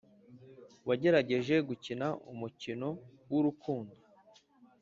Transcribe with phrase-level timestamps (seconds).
[0.87, 2.89] wagerageje gukina umukino
[3.31, 3.95] wurukundo,